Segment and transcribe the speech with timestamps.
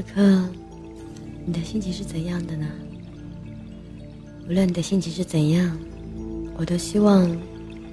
[0.00, 0.48] 此刻，
[1.44, 2.66] 你的心情是怎样的呢？
[4.48, 5.78] 无论你的心情是怎样，
[6.56, 7.30] 我都希望，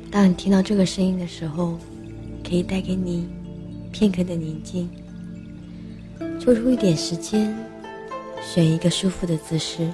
[0.10, 1.78] 当你听到这个声音的时候，
[2.48, 3.28] 可以带给你
[3.92, 4.90] 片刻的宁静。
[6.40, 7.54] 抽出一点时间，
[8.42, 9.92] 选一个舒服的姿势，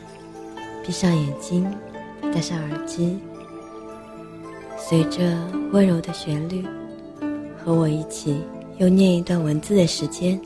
[0.86, 1.66] 闭上眼睛，
[2.22, 3.18] 戴上耳机，
[4.78, 5.36] 随着
[5.72, 6.64] 温柔的旋律，
[7.58, 8.38] 和我一起
[8.78, 10.40] 又念一段文字的时间。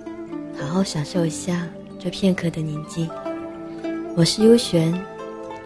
[0.59, 1.67] 好好享受一下
[1.99, 3.07] 这片刻的宁静。
[4.15, 4.91] 我是优璇，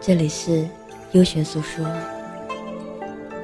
[0.01, 0.67] 这里是
[1.13, 1.85] 优璇诉说。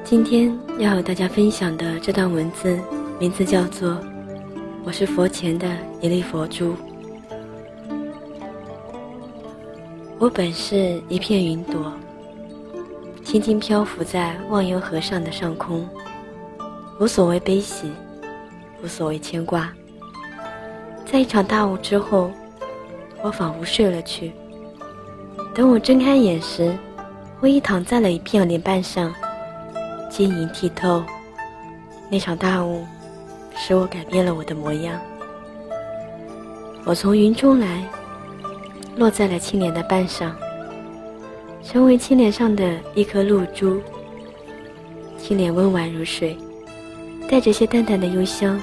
[0.04, 2.78] 今天要和大家分享的这段文字，
[3.18, 3.92] 名字叫做
[4.84, 5.66] 《我是佛前的
[6.02, 6.72] 一粒佛珠》。
[10.18, 11.90] 我本是一片云朵，
[13.24, 15.88] 轻轻漂浮在忘忧河上的上空，
[17.00, 17.90] 无所谓悲喜，
[18.84, 19.72] 无所谓牵挂。
[21.10, 22.30] 在一场大雾之后，
[23.22, 24.30] 我仿佛睡了去。
[25.54, 26.76] 等我睁开眼时，
[27.40, 29.10] 我已躺在了一片莲瓣上，
[30.10, 31.02] 晶莹剔透。
[32.10, 32.84] 那场大雾
[33.56, 35.00] 使我改变了我的模样。
[36.84, 37.82] 我从云中来，
[38.96, 40.36] 落在了青莲的瓣上，
[41.64, 43.80] 成为青莲上的一颗露珠。
[45.16, 46.36] 青莲温婉如水，
[47.30, 48.60] 带着些淡淡的幽香，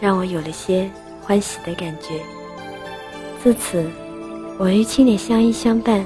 [0.00, 0.90] 让我有了些。
[1.22, 2.20] 欢喜的感觉。
[3.42, 3.84] 自此，
[4.58, 6.04] 我与青莲相依相伴，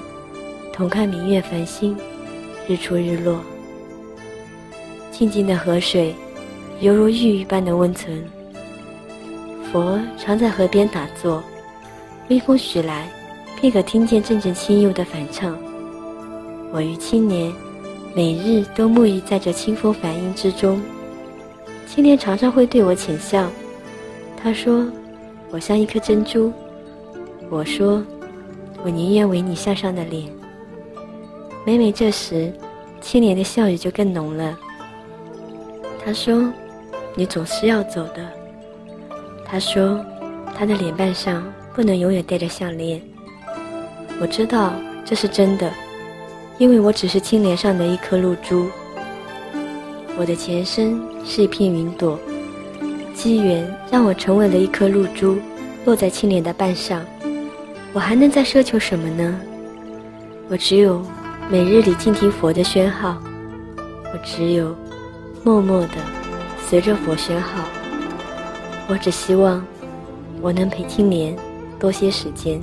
[0.72, 1.96] 同看明月繁星，
[2.68, 3.40] 日出日落。
[5.10, 6.14] 静静的河水，
[6.80, 8.22] 犹如玉一般的温存。
[9.70, 11.42] 佛常在河边打坐，
[12.28, 13.08] 微风徐来，
[13.60, 15.56] 便可听见阵阵清幽的反唱。
[16.72, 17.52] 我与青莲，
[18.14, 20.80] 每日都沐浴在这清风梵音之中。
[21.86, 23.50] 青莲常常会对我浅笑，
[24.42, 24.86] 他说。
[25.50, 26.52] 我像一颗珍珠，
[27.48, 28.02] 我说，
[28.84, 30.30] 我宁愿为你向上的脸。
[31.64, 32.52] 每每这时，
[33.00, 34.58] 青莲的笑语就更浓了。
[36.04, 36.52] 他说
[37.14, 38.26] ：“你总是要走的。”
[39.46, 40.04] 他说
[40.54, 43.00] ：“他的脸瓣上不能永远戴着项链。”
[44.20, 44.72] 我知道
[45.04, 45.70] 这是真的，
[46.58, 48.66] 因为我只是青莲上的一颗露珠。
[50.18, 52.18] 我的前身是一片云朵。
[53.26, 55.36] 机缘让我成为了一颗露珠，
[55.84, 57.04] 落在青莲的瓣上。
[57.92, 59.36] 我还能再奢求什么呢？
[60.48, 61.04] 我只有
[61.50, 63.16] 每日里静听佛的宣号，
[64.12, 64.72] 我只有
[65.42, 65.94] 默默的
[66.68, 67.64] 随着佛宣号。
[68.86, 69.60] 我只希望
[70.40, 71.36] 我能陪青莲
[71.80, 72.60] 多些时间。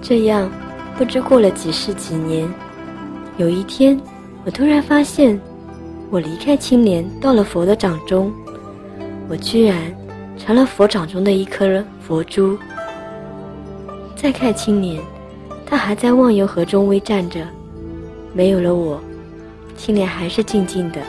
[0.00, 0.50] 这样，
[0.98, 2.48] 不知过了几世几年，
[3.36, 3.96] 有一天，
[4.44, 5.40] 我突然发现，
[6.10, 8.32] 我离开青莲，到了佛的掌中。
[9.28, 9.76] 我居然
[10.38, 12.58] 成了佛掌中的一颗佛珠。
[14.14, 15.02] 再看青莲，
[15.66, 17.46] 他还在忘忧河中微站着，
[18.32, 19.00] 没有了我，
[19.76, 21.00] 青莲还是静静的，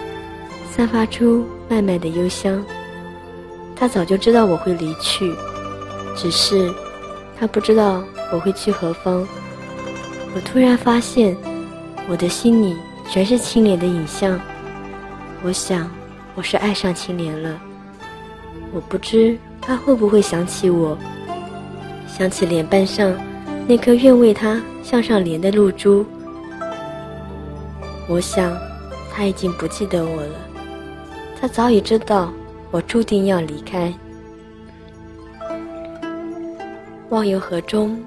[0.72, 2.64] 散发出漫漫的幽香。
[3.76, 5.34] 他早就知道我会离去，
[6.16, 6.72] 只是
[7.38, 9.28] 他不知道我会去何方。
[10.36, 11.36] 我突然发现，
[12.10, 12.76] 我的心里
[13.10, 14.40] 全是青莲的影像。
[15.44, 15.90] 我想，
[16.34, 17.60] 我是爱上青莲了。
[18.74, 20.98] 我不知他会不会想起我，
[22.08, 23.14] 想起脸瓣上
[23.68, 26.06] 那颗愿为他向上连的露珠。
[28.10, 28.58] 我想
[29.12, 30.36] 他已经不记得我了，
[31.40, 32.34] 他早已知道
[32.72, 33.94] 我注定要离开。
[37.10, 37.98] 忘忧河中，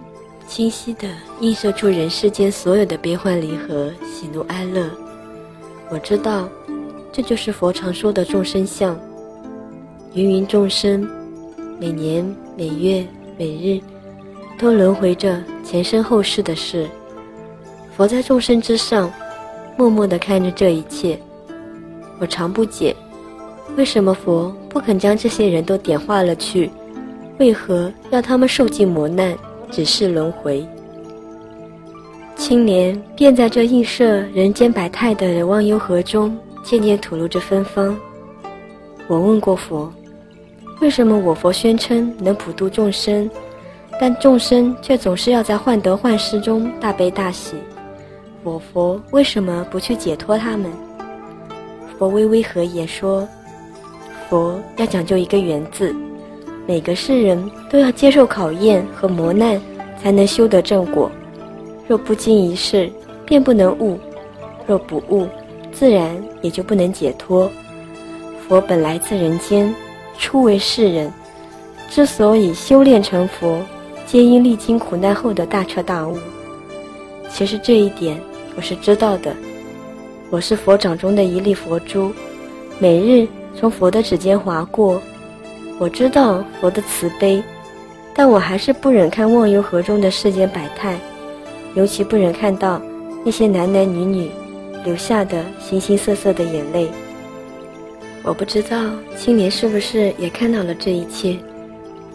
[0.49, 1.09] 清晰地
[1.41, 4.91] 映射出人世间所有的悲欢离合、喜怒哀乐。
[5.89, 6.49] 我知道，
[7.13, 8.99] 这就是佛常说的众生相。
[10.15, 11.07] 芸芸众生，
[11.79, 12.25] 每年
[12.57, 13.05] 每月
[13.39, 13.81] 每日，
[14.59, 16.89] 都轮回着前生后世的事。
[17.95, 19.13] 佛在众生之上，
[19.77, 21.19] 默默地看着这一切。
[22.19, 22.97] 我常不解，
[23.77, 26.71] 为什么佛不肯将这些人都点化了去？
[27.39, 29.37] 为何要他们受尽磨难，
[29.71, 30.67] 只是轮回？
[32.37, 37.95] 青莲便在这映射人间百态的忘忧河中，渐渐吐露着芬芳。
[39.09, 39.93] 我问过佛。
[40.81, 43.31] 为什么我佛宣称能普度众生，
[43.99, 47.57] 但众生却总是要在患得患失中大悲大喜？
[48.43, 50.71] 我佛为什么不去解脱他们？
[51.99, 53.27] 佛微微合眼说
[54.29, 55.97] ：“佛要讲究一个缘字，
[56.67, 59.59] 每个世人都要接受考验和磨难，
[60.03, 61.11] 才能修得正果。
[61.89, 62.93] 若不经一事，
[63.25, 63.97] 便不能悟；
[64.67, 65.27] 若不悟，
[65.73, 67.51] 自然也就不能解脱。
[68.49, 69.75] 佛本来自人间。”
[70.19, 71.13] 初为世人，
[71.91, 73.61] 之所以修炼成佛，
[74.07, 76.17] 皆因历经苦难后的大彻大悟。
[77.31, 78.19] 其实这一点
[78.57, 79.37] 我是知道的。
[80.31, 82.11] 我是佛掌中的一粒佛珠，
[82.79, 84.99] 每日从佛的指尖划过。
[85.79, 87.43] 我知道佛的慈悲，
[88.15, 90.99] 但我还是不忍看忘忧河中的世间百态，
[91.75, 92.81] 尤其不忍看到
[93.23, 94.31] 那些男男女女
[94.83, 96.89] 流下的形形色色的眼泪。
[98.27, 101.39] 我不知道青年是不是也看到了这一切，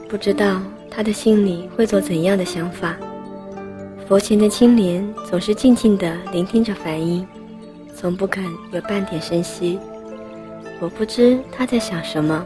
[0.09, 2.97] 不知道他的心里会做怎样的想法。
[4.05, 7.25] 佛前的青莲总是静静地聆听着梵音。
[7.95, 8.43] 从不肯
[8.73, 9.79] 有半点声息，
[10.81, 12.45] 我不知他在想什么，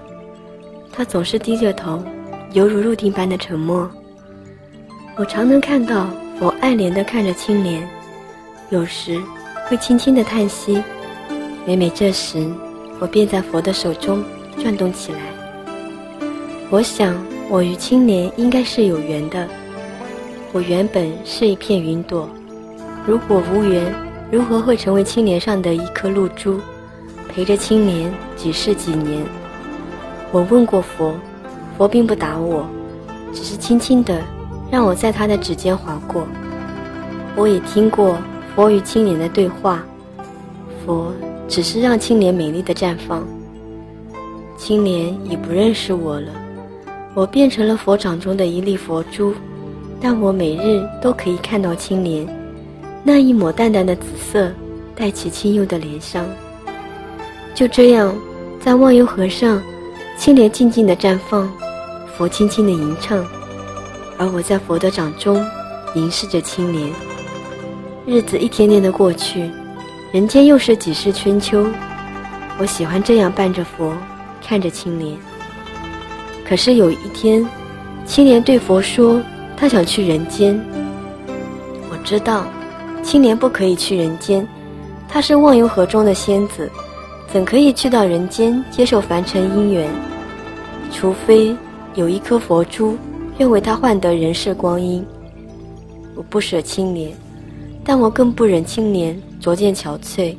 [0.92, 2.04] 他总是低着头，
[2.52, 3.90] 犹如入定般的沉默。
[5.16, 6.08] 我常能看到
[6.38, 7.88] 佛爱怜地看着青莲，
[8.70, 9.20] 有时
[9.68, 10.84] 会轻轻地叹息。
[11.66, 12.46] 每每这时，
[13.00, 14.24] 我便在佛的手中
[14.62, 15.20] 转动起来。
[16.70, 17.16] 我想，
[17.50, 19.48] 我与青莲应该是有缘的。
[20.52, 22.30] 我原本是一片云朵，
[23.06, 23.94] 如果无缘。
[24.32, 26.60] 如何会成为青莲上的一颗露珠，
[27.30, 29.24] 陪着青莲几世几年？
[30.32, 31.14] 我问过佛，
[31.78, 32.66] 佛并不答我，
[33.32, 34.20] 只是轻轻的
[34.72, 36.28] 让我在他的指尖划过。
[37.36, 38.18] 我也听过
[38.56, 39.84] 佛与青莲的对话，
[40.84, 41.14] 佛
[41.48, 43.26] 只是让青莲美丽的绽放。
[44.58, 46.32] 青莲已不认识我了，
[47.14, 49.34] 我变成了佛掌中的一粒佛珠，
[50.00, 52.28] 但我每日都可以看到青莲。
[53.04, 54.52] 那一抹淡淡的紫色，
[54.96, 56.26] 带起清幽的莲香。
[57.54, 58.16] 就这样，
[58.60, 59.62] 在忘忧河上，
[60.18, 61.52] 青莲静静的绽放，
[62.18, 63.24] 佛轻轻的吟唱，
[64.18, 65.46] 而我在佛的掌中
[65.94, 66.90] 凝视着青莲。
[68.06, 69.50] 日子一天天的过去，
[70.16, 71.68] 人间又是几世春秋。
[72.58, 73.92] 我喜欢这样伴着佛，
[74.42, 75.14] 看着青莲。
[76.48, 77.46] 可是有一天，
[78.06, 79.22] 青莲对佛说
[79.58, 80.58] ：“他想去人间。”
[81.92, 82.48] 我知道。
[83.04, 84.48] 青莲不可以去人间，
[85.10, 86.72] 她是忘忧河中的仙子，
[87.28, 89.90] 怎可以去到人间接受凡尘因缘？
[90.94, 91.54] 除非
[91.94, 92.98] 有一颗佛珠，
[93.38, 95.06] 愿为她换得人世光阴。
[96.16, 97.12] 我不舍青莲，
[97.84, 100.36] 但我更不忍青莲逐渐憔悴。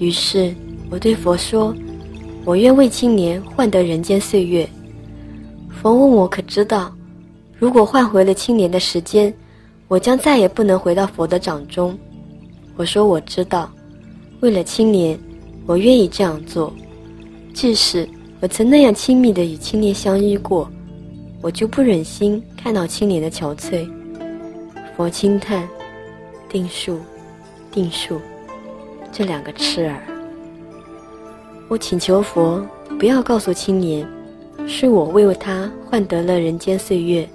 [0.00, 0.52] 于是
[0.90, 1.72] 我对佛说
[2.44, 4.68] ：“我愿为青年换得人间岁月。”
[5.70, 6.92] 佛问我可知道，
[7.60, 9.32] 如果换回了青年的时间？
[9.86, 11.96] 我将再也不能回到佛的掌中。
[12.76, 13.70] 我说我知道，
[14.40, 15.16] 为了青年，
[15.64, 16.74] 我愿意这样做。
[17.54, 18.06] 即使
[18.40, 20.68] 我曾那样亲密的与青年相遇过，
[21.40, 23.88] 我就不忍心看到青年的憔悴。
[24.96, 25.68] 佛轻叹
[26.50, 26.98] ：“定数，
[27.78, 28.20] 定数，
[29.12, 30.02] 这两个痴儿。”
[31.70, 32.60] 我请求佛
[32.98, 34.04] 不要告诉青年，
[34.66, 37.28] 是我为了他换得了人间岁月。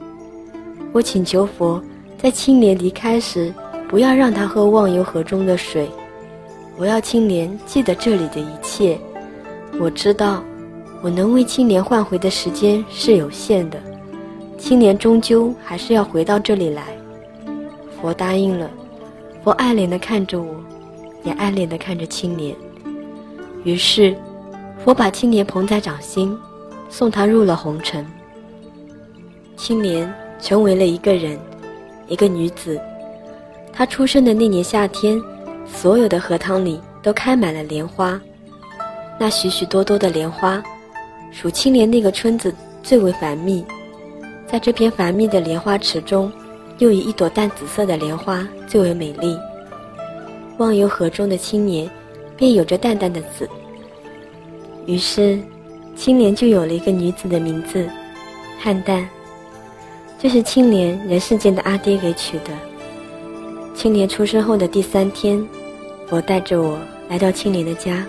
[0.92, 1.81] 我请求佛。
[2.18, 3.54] 在青年离开时，
[3.88, 5.90] 不要让他喝忘忧河中的水。
[6.78, 8.98] 我要青年记得这里的一切。
[9.80, 10.44] 我知道，
[11.01, 13.80] 我能为青年换回的时间是有限的。
[14.57, 16.84] 青年终究还是要回到这里来。
[18.01, 18.69] 佛答应了。
[19.44, 20.56] 佛爱怜地看着我，
[21.24, 22.56] 也爱怜地看着青莲。
[23.66, 24.16] 于是，
[24.84, 26.38] 佛把青莲捧在掌心，
[26.90, 28.06] 送他入了红尘。
[29.58, 31.38] 青莲成为了一个人。
[32.10, 32.79] 一个女子，
[33.72, 35.20] 她出生的那年夏天，
[35.65, 38.20] 所有的荷塘里都开满了莲花。
[39.17, 40.62] 那许许多多的莲花，
[41.32, 42.53] 属青莲那个村子
[42.84, 43.65] 最为繁密。
[44.46, 46.29] 在这片繁密的莲花池中，
[46.80, 49.38] 又以一朵淡紫色的莲花最为美丽。
[50.58, 51.89] 忘忧河中的青莲，
[52.38, 53.50] 便有着淡淡的紫。
[54.86, 55.39] 于是，
[55.96, 57.88] 青莲就有了一个女子的名字——
[58.60, 59.08] 汉淡。
[60.20, 62.51] 这是青莲人世间的阿爹给取的。
[63.75, 65.46] 青莲出生后的第三天，
[66.08, 66.77] 佛带着我
[67.10, 68.06] 来到青莲的家，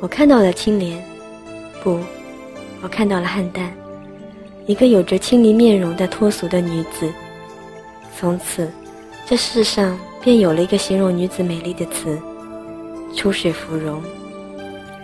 [0.00, 1.02] 我看到了青莲，
[1.82, 1.98] 不，
[2.82, 3.72] 我看到了汉淡，
[4.66, 7.10] 一个有着青莲面容的脱俗的女子。
[8.16, 8.70] 从此，
[9.26, 12.18] 这世上便有了一个形容女子美丽的词——
[13.14, 14.02] 出水芙蓉。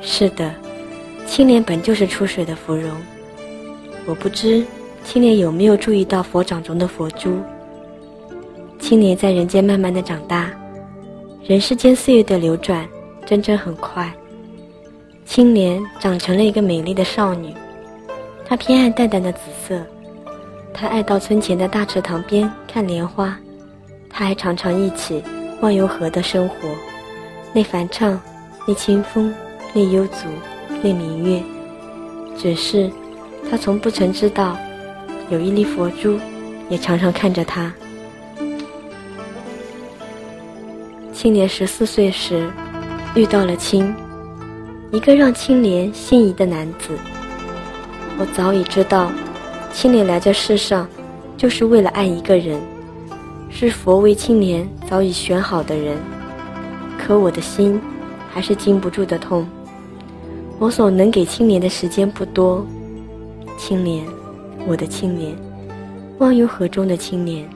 [0.01, 0.55] 是的，
[1.27, 2.91] 青莲本就是出水的芙蓉。
[4.07, 4.65] 我不知。
[5.03, 7.39] 青莲有没有注意到佛掌中的佛珠？
[8.79, 10.51] 青莲在人间慢慢的长大，
[11.43, 12.87] 人世间岁月的流转
[13.25, 14.13] 真真很快。
[15.25, 17.55] 青莲长成了一个美丽的少女，
[18.45, 19.87] 她偏爱淡淡的紫色，
[20.73, 23.37] 他爱到村前的大池塘边看莲花，
[24.09, 25.23] 他还常常一起
[25.61, 26.55] 忘忧河的生活，
[27.53, 28.19] 那梵唱，
[28.67, 29.35] 那清风，
[29.75, 30.27] 那幽足，
[30.83, 31.43] 那明月，
[32.37, 32.91] 只是。
[33.51, 34.57] 他从不曾知道，
[35.29, 36.19] 有一粒佛珠，
[36.69, 37.73] 也常常看着他。
[41.13, 42.49] 青莲十四岁时，
[43.15, 43.95] 遇到了青，
[44.93, 46.97] 一个让青莲心仪的男子。
[48.19, 49.11] 我早已知道，
[49.73, 50.87] 青莲来这世上，
[51.37, 52.61] 就是为了爱一个人，
[53.49, 55.97] 是佛为青莲早已选好的人。
[56.99, 57.81] 可我的心，
[58.31, 59.49] 还是禁不住的痛。
[60.59, 62.67] 我所能给青莲的时间不多，
[63.57, 64.05] 青莲，
[64.67, 65.35] 我的青莲，
[66.19, 67.49] 忘忧河中的青莲，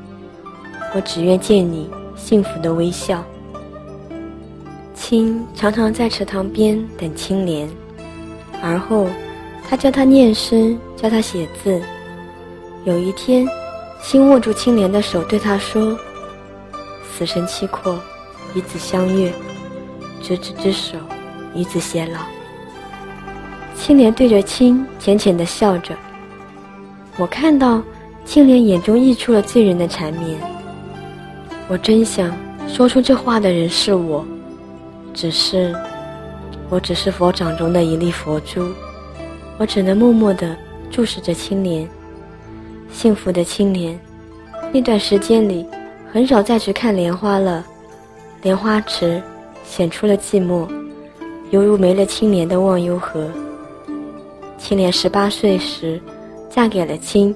[0.94, 3.22] 我只愿见你幸福的微笑。
[4.94, 7.68] 青常常在池塘边等青莲，
[8.62, 9.06] 而后
[9.68, 11.82] 他教他念诗，教他写字。
[12.84, 13.48] 有一天，
[14.02, 15.98] 青握住青莲的手，对他说
[17.10, 17.98] ：“死神契阔，
[18.54, 19.32] 与子相悦，
[20.22, 20.98] 执子之手，
[21.54, 22.20] 与子偕老。”
[23.74, 25.96] 青莲对着青浅浅的笑着。
[27.16, 27.82] 我看到
[28.26, 30.38] 青莲眼中溢出了醉人的缠绵。
[31.68, 32.36] 我真想
[32.68, 34.26] 说出这话的人是我。
[35.14, 35.74] 只是，
[36.68, 38.68] 我只是佛掌中的一粒佛珠，
[39.56, 40.54] 我只能默默地
[40.90, 41.88] 注视着青莲。
[42.94, 43.98] 幸福的青莲，
[44.72, 45.66] 那段时间里，
[46.12, 47.66] 很少再去看莲花了。
[48.40, 49.20] 莲花池
[49.64, 50.68] 显出了寂寞，
[51.50, 53.28] 犹如没了青莲的忘忧河。
[54.56, 56.00] 青莲十八岁时，
[56.48, 57.34] 嫁给了青，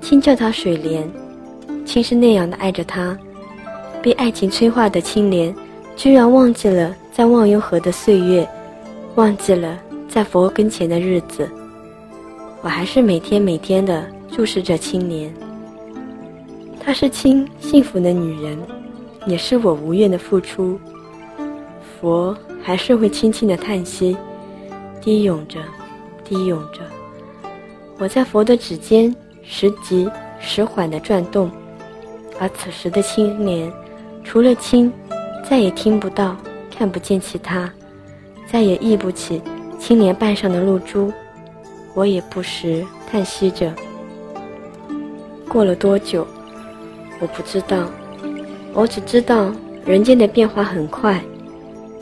[0.00, 1.08] 青叫她水莲，
[1.86, 3.16] 青是那样的爱着她。
[4.02, 5.54] 被爱情催化的青莲。
[5.96, 8.46] 居然忘记了在忘忧河的岁月，
[9.14, 9.78] 忘记了
[10.08, 11.48] 在佛跟前的日子。
[12.62, 14.04] 我还是每天每天的
[14.34, 15.32] 注视着青莲。
[16.80, 18.58] 她是清幸福的女人，
[19.26, 20.78] 也是我无怨的付出。
[22.00, 24.16] 佛还是会轻轻的叹息，
[25.00, 25.60] 低涌着，
[26.24, 26.80] 低涌着。
[27.98, 29.14] 我在佛的指尖
[29.44, 30.10] 时急
[30.40, 31.48] 时缓的转动，
[32.40, 33.72] 而此时的青莲，
[34.24, 34.92] 除了青。
[35.46, 36.34] 再也听不到，
[36.74, 37.70] 看不见其他，
[38.46, 39.42] 再也忆不起
[39.78, 41.12] 青莲瓣上的露珠。
[41.92, 43.70] 我也不时叹息着。
[45.54, 46.26] 过了多久，
[47.20, 47.88] 我不知道。
[48.72, 49.52] 我只知道
[49.86, 51.22] 人间的变化很快。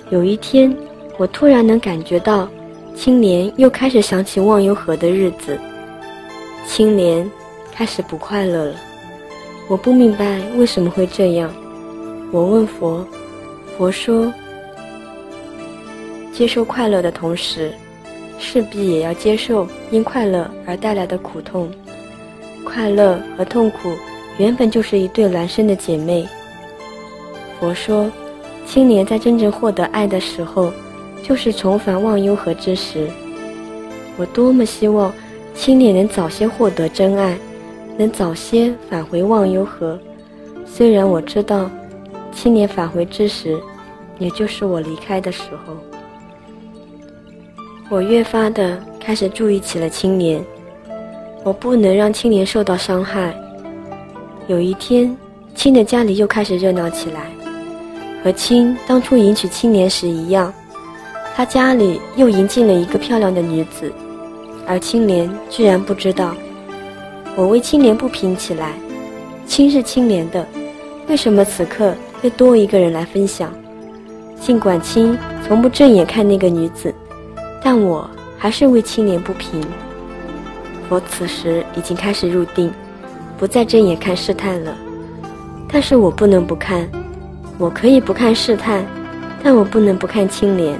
[0.09, 0.75] 有一天，
[1.19, 2.49] 我突然能感觉到，
[2.97, 5.59] 青莲又开始想起忘忧河的日子。
[6.67, 7.31] 青莲
[7.75, 8.75] 开始不快乐了。
[9.69, 11.53] 我不明白为什么会这样。
[12.31, 13.07] 我问佛。
[13.77, 14.33] 佛说
[16.33, 17.71] ：“接受快乐的同时，
[18.39, 21.71] 势必也要接受因快乐而带来的苦痛。
[22.73, 23.93] 快乐和痛苦
[24.38, 26.26] 原本就是一对孪生的姐妹。”
[27.61, 28.11] 佛说
[28.67, 30.73] ：“青年在真正获得爱的时候，
[31.23, 33.09] 就是重返忘忧河之时。
[34.17, 35.12] 我多么希望
[35.55, 37.37] 青年能早些获得真爱，
[37.97, 39.99] 能早些返回忘忧河。
[40.64, 41.71] 虽然我知道。”
[42.35, 43.61] 青年返回之时，
[44.19, 45.76] 也就是我离开的时候，
[47.91, 50.43] 我越发的开始注意起了青年。
[51.45, 53.35] 我不能让青年受到伤害。
[54.47, 55.17] 有一天，
[55.55, 57.27] 青的家里又开始热闹起来，
[58.23, 60.53] 和青当初迎娶青年时一样，
[61.35, 63.93] 他家里又迎进了一个漂亮的女子，
[64.67, 66.35] 而青莲居然不知道。
[67.35, 68.73] 我为青莲不平起来，
[69.47, 70.47] 青是青莲的，
[71.09, 71.95] 为什么此刻？
[72.23, 73.53] 又多一个人来分享。
[74.41, 76.95] 尽管青从不正眼看那个女子，
[77.63, 78.09] 但我
[78.39, 79.61] 还是为青莲不平。
[80.89, 82.73] 我此时已经开始入定，
[83.39, 84.77] 不再睁眼看试探了。
[85.69, 86.89] 但是我不能不看，
[87.59, 88.85] 我可以不看试探，
[89.43, 90.79] 但我不能不看青莲。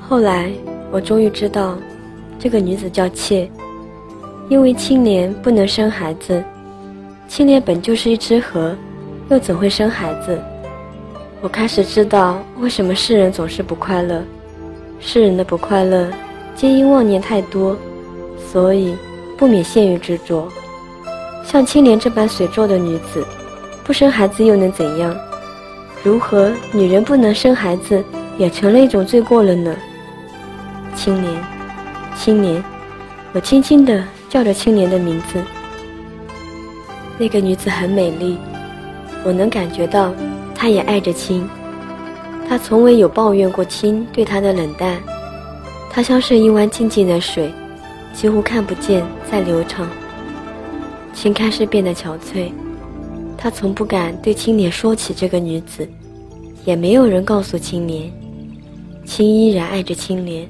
[0.00, 0.50] 后来
[0.90, 1.76] 我终于知道，
[2.38, 3.50] 这个女子叫妾，
[4.48, 6.42] 因为青莲不能生孩子，
[7.26, 8.76] 青莲本就是一只河。
[9.30, 10.40] 又怎会生孩子？
[11.42, 14.22] 我开始知道为什么世人总是不快乐。
[15.00, 16.08] 世人的不快乐，
[16.54, 17.76] 皆因妄念太多，
[18.50, 18.96] 所以
[19.36, 20.48] 不免陷于执着。
[21.44, 23.24] 像青莲这般水做的女子，
[23.84, 25.16] 不生孩子又能怎样？
[26.02, 28.04] 如何女人不能生孩子，
[28.38, 29.74] 也成了一种罪过了呢？
[30.94, 31.34] 青莲，
[32.16, 32.62] 青莲，
[33.32, 35.42] 我轻轻地叫着青莲的名字。
[37.18, 38.38] 那个女子很美丽。
[39.24, 40.12] 我能感觉到，
[40.54, 41.48] 她也爱着青。
[42.48, 44.96] 她从未有抱怨过青对她的冷淡。
[45.90, 47.52] 她像是一湾静静的水，
[48.18, 49.88] 几乎看不见在流淌。
[51.14, 52.50] 青开始变得憔悴，
[53.36, 55.88] 他从不敢对青年说起这个女子，
[56.64, 58.10] 也没有人告诉青年。
[59.04, 60.48] 青依然爱着青莲，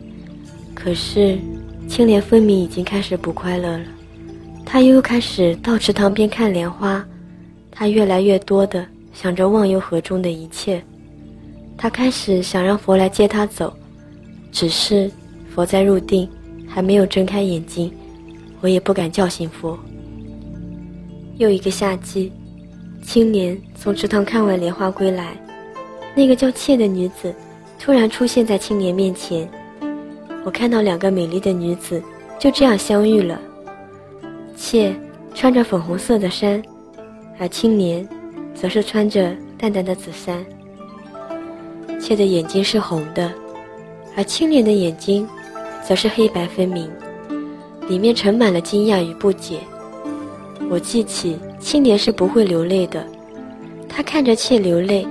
[0.74, 1.38] 可是
[1.86, 3.84] 青莲分明已经开始不快乐了，
[4.64, 7.04] 他又开始到池塘边看莲花，
[7.70, 8.82] 他越来越多的
[9.12, 10.82] 想着忘忧河中的一切，
[11.76, 13.70] 他开始想让佛来接他走，
[14.50, 15.10] 只是
[15.54, 16.26] 佛在入定，
[16.78, 17.92] 还没有睁开眼睛，
[18.60, 19.76] 我也不敢叫醒佛。
[21.36, 22.32] 又一个夏季，
[23.02, 25.36] 青莲从池塘看完莲花归来，
[26.14, 27.34] 那个叫妾的女子
[27.80, 29.50] 突然出现在青莲面前。
[30.44, 32.00] 我看到两个美丽的女子
[32.38, 33.40] 就这样相遇了。
[34.54, 34.94] 妾
[35.34, 36.62] 穿着粉红色的衫，
[37.40, 38.08] 而青年
[38.54, 40.46] 则是穿着淡淡的紫衫。
[42.00, 43.32] 妾的眼睛是红的，
[44.16, 45.28] 而青年的眼睛
[45.86, 46.90] 则是黑白分明，
[47.88, 49.58] 里面盛满了惊讶与不解。
[50.70, 53.04] 我记起青年是不会流泪的，
[53.88, 55.06] 他看着妾流泪，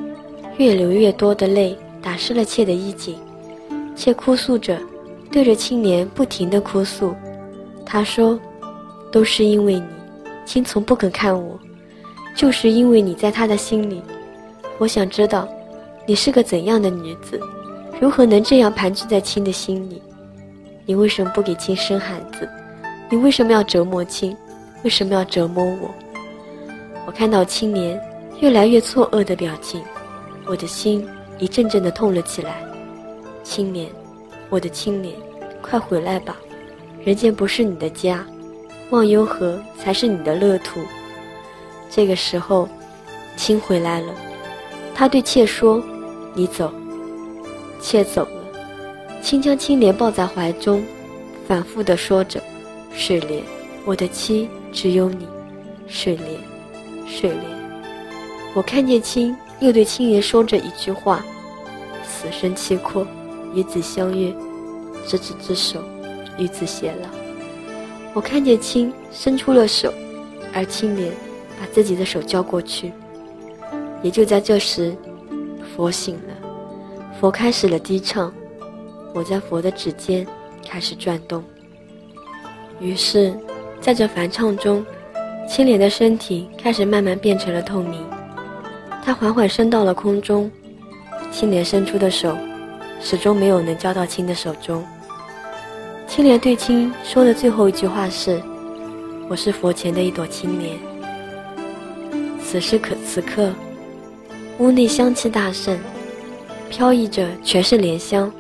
[0.58, 3.16] 越流越多的泪打湿了妾的衣襟，
[3.96, 4.78] 妾哭诉着。
[5.30, 7.14] 对着青莲不停的哭诉，
[7.86, 8.40] 他说
[9.12, 9.86] ：“都是因为你，
[10.46, 11.60] 青从不肯看我，
[12.34, 14.02] 就是因为你在他的心里。
[14.78, 15.46] 我想知道，
[16.08, 17.38] 你是个怎样的女子，
[18.00, 20.02] 如何能这样盘踞在青的心里？
[20.88, 22.50] 你为什么不给青生孩子？
[23.12, 24.36] 你为什么要折磨青？
[24.84, 25.94] 为什么要折磨我？”
[27.06, 28.02] 我看到青莲
[28.40, 29.84] 越来越错愕的表情，
[30.46, 31.06] 我的心
[31.40, 32.64] 一阵阵的痛了起来。
[33.44, 33.88] 青莲。
[34.50, 35.14] 我的青莲，
[35.62, 36.38] 快回来吧！
[37.04, 38.26] 人间不是你的家，
[38.92, 40.80] 忘忧河才是你的乐土。
[41.90, 42.66] 这个时候，
[43.36, 44.14] 青回来了，
[44.96, 45.84] 他对妾说
[46.34, 46.72] ：“你走。”
[47.82, 48.26] 妾走
[49.22, 50.84] 青将青莲抱在怀中，
[51.48, 52.42] 反复的说着
[52.94, 53.44] ：“水莲，
[53.86, 55.28] 我的妻只有你，
[55.88, 56.30] 水莲，
[57.08, 57.44] 水莲。”
[58.56, 61.24] 我看见青又对青莲说着一句话
[62.08, 63.06] ：“死生契阔。”
[63.56, 64.32] 与子相约，
[65.08, 65.80] 执子之手，
[66.38, 67.08] 与子偕老。
[68.14, 69.92] 我看见青伸出了手，
[70.54, 71.12] 而青莲
[71.60, 72.92] 把自己的手交过去。
[74.04, 74.94] 也就在这时，
[75.74, 76.50] 佛醒了，
[77.20, 78.32] 佛开始了低唱。
[79.18, 80.26] 我在佛的指尖
[80.70, 81.44] 开始转动。
[82.80, 83.34] 于是，
[83.82, 84.86] 在这梵唱中，
[85.50, 88.06] 青莲的身体开始慢慢变成了透明。
[89.04, 90.52] 它缓缓升到了空中，
[91.32, 92.38] 青莲伸出的手。
[93.00, 94.84] 始终没有能交到青的手中。
[96.08, 98.42] 青莲对青说的最后一句话是
[99.30, 100.76] ：“我是佛前的一朵青莲。”
[102.44, 103.52] 此时可此刻，
[104.58, 105.78] 屋内香气大盛，
[106.72, 108.32] 飘溢着全是莲香，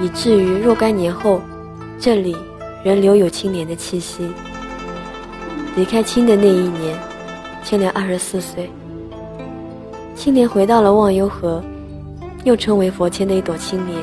[0.00, 1.40] 以至于若干年后，
[1.98, 2.36] 这里
[2.84, 4.28] 仍留有青莲的气息。
[5.76, 6.98] 离开青的那一年，
[7.62, 8.70] 青莲二十四岁。
[10.14, 11.62] 青莲回到了忘忧河。
[12.44, 13.98] 又称为佛前的一朵青莲。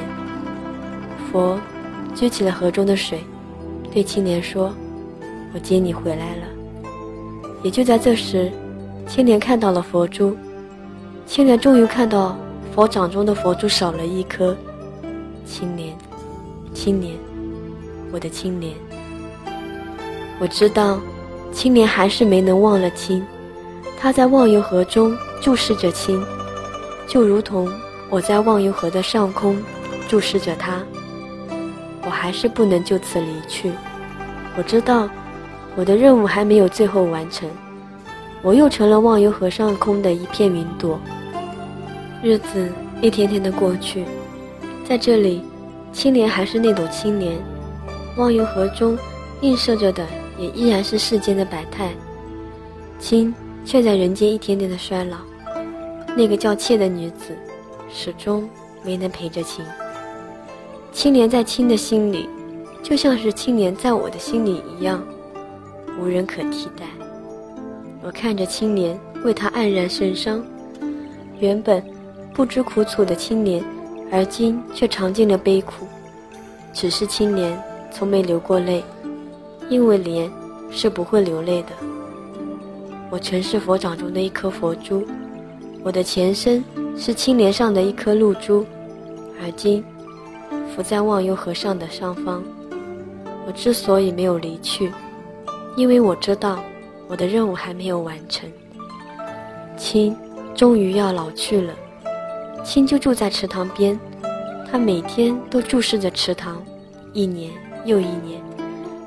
[1.32, 1.58] 佛
[2.14, 3.24] 举起了河中的水，
[3.92, 4.72] 对青莲说
[5.56, 6.44] ：“我接你回来了。”
[7.64, 8.52] 也就在这时，
[9.08, 10.36] 青莲看到了佛珠。
[11.26, 12.38] 青莲终于看到
[12.76, 14.56] 佛掌中的佛珠少了一颗。
[15.46, 15.96] 青莲，
[16.74, 17.14] 青莲，
[18.12, 18.74] 我的青莲。
[20.40, 21.00] 我知道，
[21.52, 23.26] 青莲还是没能忘了青，
[23.98, 26.22] 他在忘忧河中注视着青，
[27.08, 27.72] 就如同。
[28.12, 29.58] 我在忘忧河的上空
[30.08, 30.80] 注视着他，
[32.06, 33.72] 我还是不能就此离去。
[34.56, 35.10] 我知道
[35.76, 37.50] 我的任务还没有最后完成，
[38.44, 41.00] 我又成了忘忧河上空的一片云朵。
[42.22, 44.06] 日子一天天的过去，
[44.88, 45.42] 在这里，
[45.92, 47.36] 青莲还是那朵青莲，
[48.16, 48.98] 忘忧河中
[49.42, 50.06] 映射着的
[50.38, 51.92] 也依然是世间的百态，
[53.00, 53.34] 青
[53.66, 55.18] 却在人间一天天的衰老。
[56.16, 57.36] 那个叫妾的女子。
[57.88, 58.50] 始终
[58.84, 59.64] 没能陪着青。
[60.92, 62.28] 青莲在青的心里，
[62.84, 65.02] 就像是青莲在我的心里一样，
[65.98, 66.86] 无人可替代。
[68.04, 70.44] 我看着青莲为他黯然神伤，
[71.40, 71.82] 原本
[72.34, 73.64] 不知苦楚的青莲，
[74.12, 75.86] 而今却尝尽了悲苦。
[76.74, 78.84] 只是青莲从没流过泪，
[79.70, 80.32] 因为莲
[80.70, 81.70] 是不会流泪的。
[83.10, 85.06] 我曾是佛掌中的一颗佛珠，
[85.84, 86.64] 我的前身。
[86.98, 88.66] 是青莲上的一颗露珠，
[89.44, 89.84] 而今
[90.74, 92.42] 浮在忘忧河上的上方。
[93.46, 94.90] 我之所以没有离去，
[95.76, 96.64] 因为我知道
[97.10, 98.50] 我的任务还没有完成。
[99.76, 100.16] 青
[100.56, 101.74] 终于要老去了，
[102.66, 103.98] 青就住在池塘边，
[104.70, 106.62] 他每天都注视着池塘，
[107.14, 107.52] 一年
[107.86, 108.42] 又一年，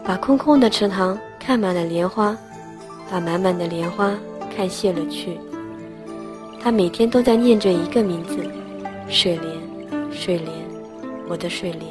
[0.05, 2.39] 把空空的池塘看满了莲花，
[3.11, 4.15] 把满满的莲花
[4.57, 5.37] 看谢了去。
[6.63, 8.39] 他每天都在念着一个名字：
[9.09, 10.53] 水莲，水莲，
[11.29, 11.85] 我的水莲。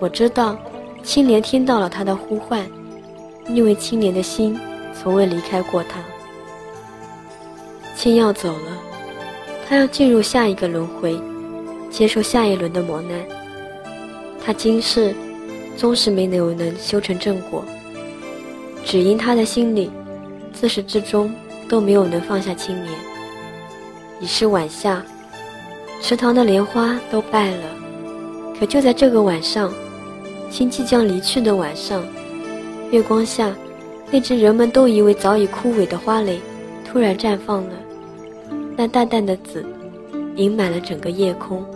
[0.00, 0.56] 我知道，
[1.04, 2.66] 青莲听到了他的呼唤，
[3.48, 4.58] 因为青莲的心
[4.92, 6.00] 从未离开过他。
[7.94, 8.76] 青要走了，
[9.68, 11.20] 他要进入下一个轮回，
[11.90, 13.20] 接受下一轮的磨难。
[14.42, 15.14] 他今世
[15.76, 17.62] 终是没有能修成正果，
[18.82, 19.90] 只因他的心里
[20.54, 21.30] 自始至终
[21.68, 22.94] 都没有能放下青莲。
[24.20, 25.04] 已是晚夏，
[26.00, 27.64] 池塘的莲花都败了，
[28.58, 29.70] 可就在这个晚上。
[30.50, 32.02] 亲即将离去的晚上，
[32.90, 33.54] 月光下，
[34.10, 36.40] 那只人们都以为早已枯萎的花蕾，
[36.90, 37.72] 突然绽放了。
[38.80, 39.66] 那淡淡的紫，
[40.36, 41.66] 盈满了整个夜空。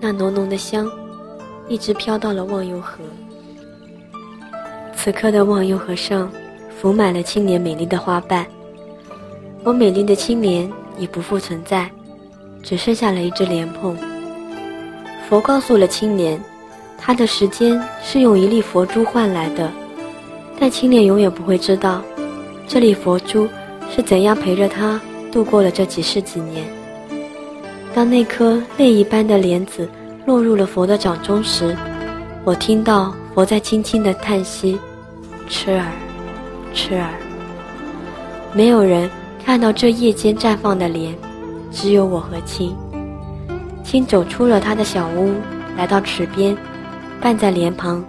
[0.00, 0.90] 那浓浓的香，
[1.68, 2.98] 一直飘到了忘忧河。
[4.96, 6.28] 此刻的忘忧河上，
[6.76, 8.44] 浮满了青莲美丽的花瓣。
[9.62, 11.88] 我美丽的青莲已不复存在，
[12.60, 13.96] 只剩下了一只莲蓬。
[15.28, 16.42] 佛告诉了青莲。
[16.98, 19.70] 他的时间是用一粒佛珠换来的，
[20.58, 22.02] 但青莲永远不会知道，
[22.66, 23.46] 这粒佛珠
[23.94, 26.64] 是怎样陪着他度过了这几世几年。
[27.94, 29.88] 当那颗泪一般的莲子
[30.26, 31.76] 落入了佛的掌中时，
[32.44, 34.78] 我听到佛在轻轻的叹息
[35.48, 35.86] ：“痴儿，
[36.74, 37.10] 痴儿。”
[38.52, 39.10] 没有人
[39.44, 41.14] 看到这夜间绽放的莲，
[41.70, 42.76] 只有我和青。
[43.84, 45.32] 青走出了他的小屋，
[45.76, 46.56] 来到池边。
[47.18, 48.04] 伴在莲旁，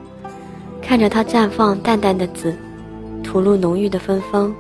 [0.82, 2.54] 看着它绽放淡淡的紫，
[3.24, 4.54] 吐露浓郁的芬芳，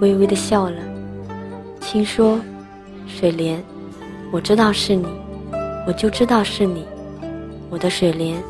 [0.00, 0.76] 微微的笑了。
[1.86, 2.40] 轻说
[3.06, 3.62] ：“水莲，
[4.32, 5.06] 我知道是你，
[5.86, 6.84] 我就知道是你，
[7.70, 8.42] 我的水莲，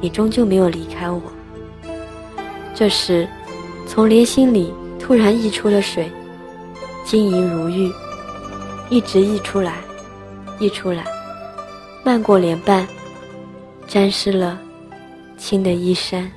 [0.00, 1.20] 你终究没有离开我。”
[2.72, 3.28] 这时，
[3.84, 6.08] 从莲心里突然溢出了水，
[7.04, 7.92] 晶莹如玉，
[8.88, 9.78] 一直溢出来，
[10.60, 11.04] 溢出来，
[12.04, 12.86] 漫过莲瓣。
[13.88, 14.56] 沾湿了
[15.36, 16.30] 青的衣衫。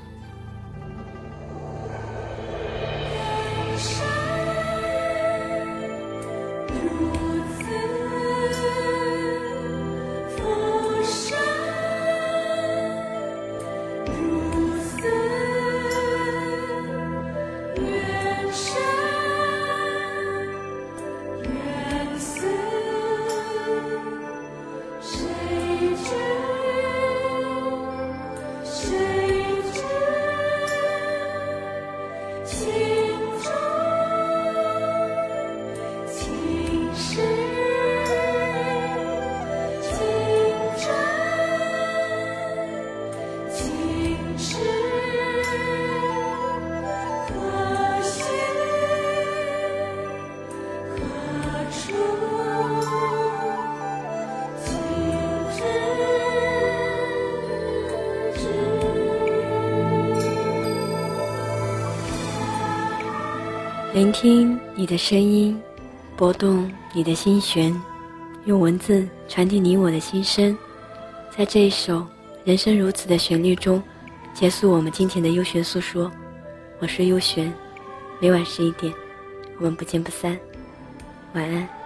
[63.96, 65.58] 聆听你的声音，
[66.18, 67.74] 拨动你的心弦，
[68.44, 70.54] 用文字传递你我的心声，
[71.32, 72.00] 在这一首
[72.44, 73.82] 《人生如此》的旋律中，
[74.34, 76.12] 结束我们今天的优璇诉说。
[76.80, 77.54] 我是优璇，
[78.20, 78.94] 每晚十一点，
[79.60, 80.38] 我们不见不散。
[81.32, 81.85] 晚安。